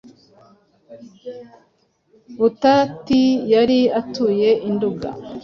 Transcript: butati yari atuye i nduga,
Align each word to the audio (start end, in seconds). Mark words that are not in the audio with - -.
butati 2.39 3.21
yari 3.53 3.79
atuye 3.99 4.49
i 4.67 4.69
nduga, 4.73 5.09